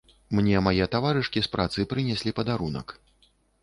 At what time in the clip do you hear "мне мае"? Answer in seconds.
0.37-0.87